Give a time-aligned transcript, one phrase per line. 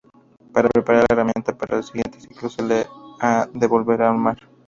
[0.51, 2.87] Para preparar la herramienta para el siguiente ciclo se
[3.19, 4.39] ha de volver a armar.